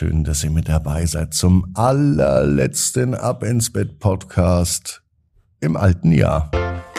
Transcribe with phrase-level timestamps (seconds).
[0.00, 5.02] Schön, dass ihr mit dabei seid zum allerletzten Ab ins Bett Podcast
[5.60, 6.50] im alten Jahr.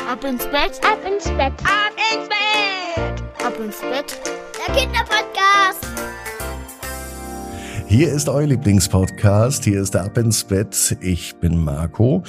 [0.07, 4.21] Ab ins Bett, ab ins Bett, ab ins Bett, ab ins Bett.
[4.53, 5.87] Der Kinderpodcast.
[7.87, 10.95] Hier ist euer Lieblingspodcast, hier ist Ab ins Bett.
[11.01, 12.21] Ich bin Marco.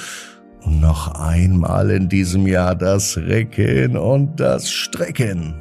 [0.64, 5.52] Und noch einmal in diesem Jahr das Recken und das Strecken.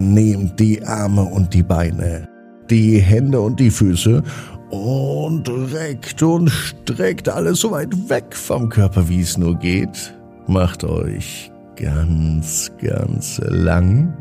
[0.00, 2.28] Nehmt die Arme und die Beine
[2.70, 4.22] die Hände und die Füße
[4.70, 10.14] und reckt und streckt alles so weit weg vom Körper, wie es nur geht.
[10.46, 14.14] Macht euch ganz, ganz lang.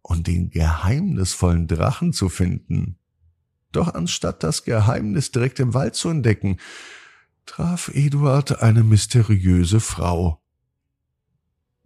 [0.01, 2.97] und den geheimnisvollen Drachen zu finden.
[3.71, 6.57] Doch anstatt das Geheimnis direkt im Wald zu entdecken,
[7.45, 10.43] traf Eduard eine mysteriöse Frau.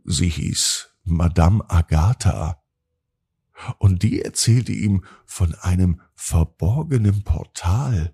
[0.03, 2.64] Sie hieß Madame Agatha
[3.77, 8.13] und die erzählte ihm von einem verborgenen Portal.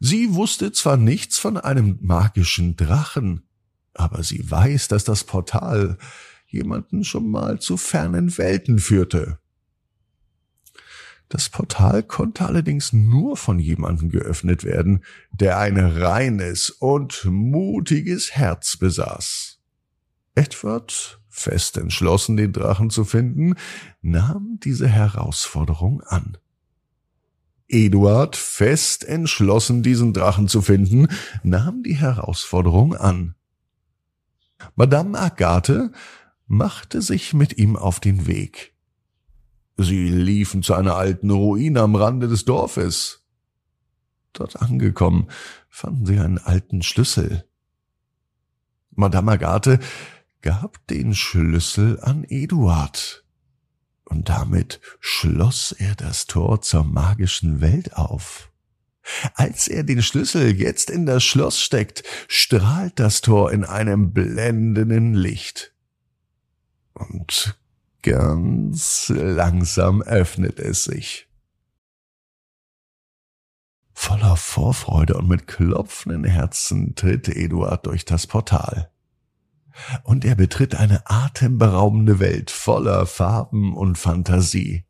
[0.00, 3.42] Sie wusste zwar nichts von einem magischen Drachen,
[3.94, 5.98] aber sie weiß, dass das Portal
[6.46, 9.38] jemanden schon mal zu fernen Welten führte.
[11.28, 18.78] Das Portal konnte allerdings nur von jemandem geöffnet werden, der ein reines und mutiges Herz
[18.78, 19.57] besaß.
[20.38, 23.56] Edward fest entschlossen, den Drachen zu finden,
[24.02, 26.38] nahm diese Herausforderung an.
[27.66, 31.08] Eduard, fest entschlossen, diesen Drachen zu finden,
[31.42, 33.34] nahm die Herausforderung an.
[34.76, 35.90] Madame Agathe
[36.46, 38.76] machte sich mit ihm auf den Weg.
[39.76, 43.24] Sie liefen zu einer alten Ruine am Rande des Dorfes.
[44.32, 45.26] Dort angekommen,
[45.68, 47.44] fanden sie einen alten Schlüssel.
[48.92, 49.80] Madame Agathe
[50.42, 53.24] gab den Schlüssel an Eduard.
[54.04, 58.50] Und damit schloss er das Tor zur magischen Welt auf.
[59.34, 65.14] Als er den Schlüssel jetzt in das Schloss steckt, strahlt das Tor in einem blendenden
[65.14, 65.74] Licht.
[66.94, 67.58] Und
[68.02, 71.28] ganz langsam öffnet es sich.
[73.92, 78.90] Voller Vorfreude und mit klopfenden Herzen tritt Eduard durch das Portal
[80.04, 84.84] und er betritt eine atemberaubende Welt voller Farben und Fantasie.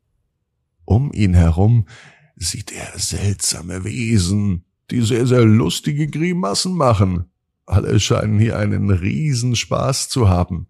[0.85, 1.87] Um ihn herum
[2.35, 7.25] sieht er seltsame Wesen, die sehr, sehr lustige Grimassen machen.
[7.65, 10.67] Alle scheinen hier einen Riesenspaß zu haben.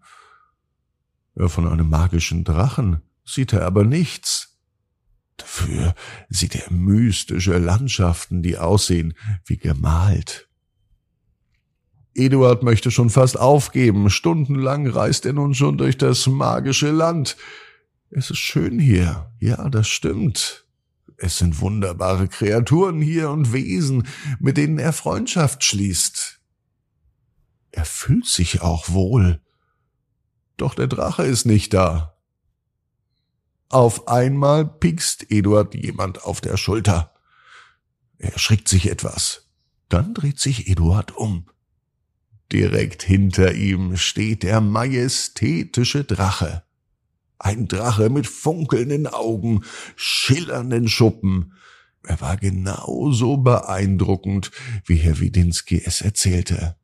[1.36, 4.58] Von einem magischen Drachen sieht er aber nichts.
[5.38, 5.94] Dafür
[6.28, 9.14] sieht er mystische Landschaften, die aussehen
[9.46, 10.49] wie gemalt.
[12.14, 14.10] Eduard möchte schon fast aufgeben.
[14.10, 17.36] Stundenlang reist er nun schon durch das magische Land.
[18.10, 19.30] Es ist schön hier.
[19.38, 20.66] Ja, das stimmt.
[21.16, 24.08] Es sind wunderbare Kreaturen hier und Wesen,
[24.38, 26.40] mit denen er Freundschaft schließt.
[27.72, 29.40] Er fühlt sich auch wohl.
[30.56, 32.16] Doch der Drache ist nicht da.
[33.68, 37.14] Auf einmal piekst Eduard jemand auf der Schulter.
[38.18, 39.48] Er schreckt sich etwas.
[39.88, 41.46] Dann dreht sich Eduard um.
[42.52, 46.64] Direkt hinter ihm steht der majestätische Drache.
[47.38, 49.62] Ein Drache mit funkelnden Augen,
[49.96, 51.54] schillernden Schuppen.
[52.02, 54.50] Er war genauso beeindruckend,
[54.84, 56.76] wie Herr Widinski es erzählte.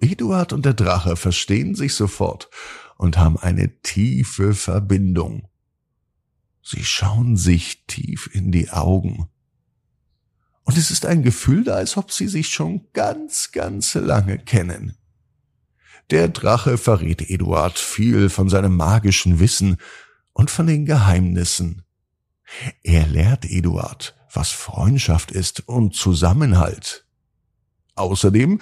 [0.00, 2.48] Eduard und der Drache verstehen sich sofort
[2.96, 5.48] und haben eine tiefe Verbindung.
[6.62, 9.28] Sie schauen sich tief in die Augen.
[10.64, 14.96] Und es ist ein Gefühl da, als ob sie sich schon ganz, ganz lange kennen.
[16.10, 19.78] Der Drache verrät Eduard viel von seinem magischen Wissen
[20.32, 21.84] und von den Geheimnissen.
[22.82, 27.06] Er lehrt Eduard, was Freundschaft ist und Zusammenhalt.
[27.94, 28.60] Außerdem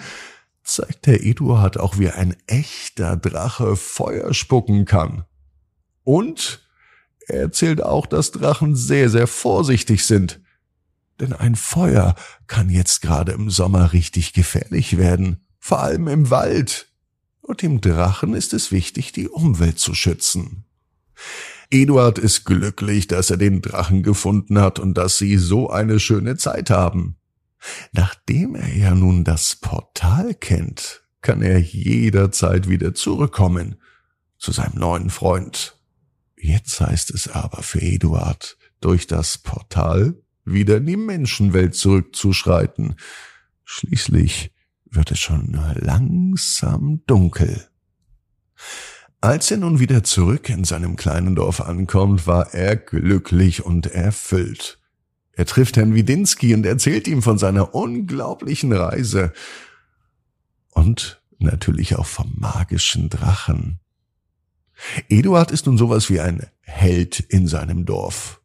[0.63, 5.25] zeigt der Eduard auch, wie ein echter Drache Feuer spucken kann.
[6.03, 6.67] Und
[7.27, 10.41] er erzählt auch, dass Drachen sehr, sehr vorsichtig sind.
[11.21, 12.15] Denn ein Feuer
[12.47, 16.87] kann jetzt gerade im Sommer richtig gefährlich werden, vor allem im Wald.
[17.41, 20.65] Und dem Drachen ist es wichtig, die Umwelt zu schützen.
[21.69, 26.37] Eduard ist glücklich, dass er den Drachen gefunden hat und dass sie so eine schöne
[26.37, 27.17] Zeit haben.
[27.91, 33.75] Nachdem er ja nun das Portal kennt, kann er jederzeit wieder zurückkommen
[34.39, 35.77] zu seinem neuen Freund.
[36.35, 40.15] Jetzt heißt es aber für Eduard, durch das Portal
[40.45, 42.95] wieder in die Menschenwelt zurückzuschreiten.
[43.63, 44.51] Schließlich
[44.85, 47.67] wird es schon langsam dunkel.
[49.21, 54.79] Als er nun wieder zurück in seinem kleinen Dorf ankommt, war er glücklich und erfüllt.
[55.33, 59.31] Er trifft Herrn Widinski und erzählt ihm von seiner unglaublichen Reise
[60.71, 63.79] und natürlich auch vom magischen Drachen.
[65.09, 68.40] Eduard ist nun sowas wie ein Held in seinem Dorf.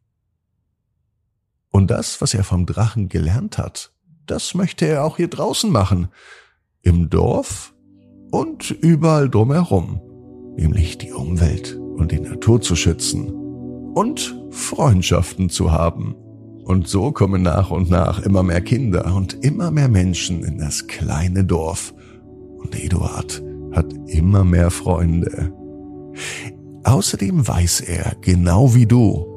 [1.71, 3.91] Und das, was er vom Drachen gelernt hat,
[4.25, 6.09] das möchte er auch hier draußen machen.
[6.81, 7.73] Im Dorf
[8.31, 10.01] und überall drumherum.
[10.57, 13.29] Nämlich die Umwelt und die Natur zu schützen.
[13.93, 16.15] Und Freundschaften zu haben.
[16.63, 20.87] Und so kommen nach und nach immer mehr Kinder und immer mehr Menschen in das
[20.87, 21.93] kleine Dorf.
[22.57, 23.41] Und Eduard
[23.71, 25.53] hat immer mehr Freunde.
[26.83, 29.36] Außerdem weiß er, genau wie du,